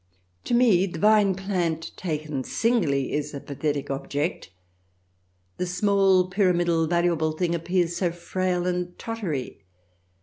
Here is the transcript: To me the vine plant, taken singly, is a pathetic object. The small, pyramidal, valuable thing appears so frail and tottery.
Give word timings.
To 0.45 0.55
me 0.55 0.87
the 0.87 0.97
vine 0.97 1.35
plant, 1.35 1.91
taken 1.95 2.43
singly, 2.43 3.13
is 3.13 3.35
a 3.35 3.39
pathetic 3.39 3.91
object. 3.91 4.49
The 5.57 5.67
small, 5.67 6.27
pyramidal, 6.27 6.87
valuable 6.87 7.33
thing 7.33 7.53
appears 7.53 7.97
so 7.97 8.11
frail 8.11 8.65
and 8.65 8.97
tottery. 8.97 9.63